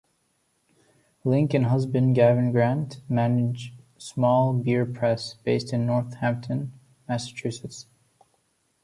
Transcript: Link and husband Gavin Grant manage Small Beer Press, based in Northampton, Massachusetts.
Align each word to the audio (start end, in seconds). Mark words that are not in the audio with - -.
Link 1.23 1.53
and 1.53 1.67
husband 1.67 2.15
Gavin 2.15 2.51
Grant 2.51 3.01
manage 3.07 3.75
Small 3.99 4.51
Beer 4.51 4.83
Press, 4.83 5.35
based 5.35 5.73
in 5.73 5.85
Northampton, 5.85 6.73
Massachusetts. 7.07 7.85